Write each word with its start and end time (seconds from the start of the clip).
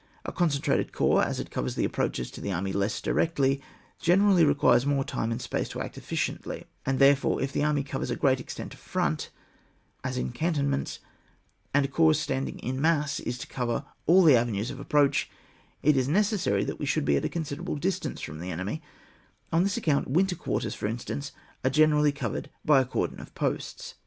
A 0.25 0.31
concentrated 0.31 0.93
corps, 0.93 1.21
as 1.23 1.39
it 1.39 1.51
covers 1.51 1.75
the 1.75 1.85
approaches 1.85 2.31
to 2.31 2.41
the 2.41 2.51
army 2.51 2.73
less 2.73 3.01
directly, 3.01 3.61
generally 3.99 4.43
requires 4.43 4.83
more 4.83 5.03
time 5.03 5.31
and 5.31 5.39
space 5.39 5.69
to 5.69 5.79
act 5.79 5.95
efficiently; 5.95 6.65
and 6.87 6.97
therefore, 6.97 7.39
if 7.39 7.53
the 7.53 7.63
army 7.63 7.83
covers 7.83 8.09
a 8.09 8.15
great 8.15 8.39
extent 8.39 8.73
of 8.73 8.79
front, 8.79 9.29
as 10.03 10.17
in 10.17 10.31
canton 10.31 10.65
in 10.65 10.73
ants, 10.73 10.97
and 11.71 11.85
a 11.85 11.87
corps 11.87 12.15
standing 12.15 12.57
in 12.61 12.81
mass 12.81 13.19
is 13.19 13.37
to 13.37 13.45
cover 13.45 13.85
all 14.07 14.23
the 14.23 14.35
avenues 14.35 14.71
of 14.71 14.79
approach, 14.79 15.29
it 15.83 15.95
is 15.95 16.07
ne 16.07 16.21
cessary 16.21 16.65
that 16.65 16.79
we 16.79 16.87
should 16.87 17.05
be 17.05 17.15
at 17.15 17.25
a 17.25 17.29
considerable 17.29 17.75
distance 17.75 18.21
from 18.21 18.39
the 18.39 18.49
enemy; 18.49 18.81
on 19.53 19.61
this 19.61 19.77
account 19.77 20.07
winter 20.07 20.35
quarters, 20.35 20.73
for 20.73 20.87
instance, 20.87 21.31
are 21.63 21.69
gene 21.69 21.93
rally 21.93 22.11
covered 22.11 22.49
by 22.65 22.81
a 22.81 22.85
cordon 22.85 23.19
of 23.19 23.35
posts. 23.35 23.93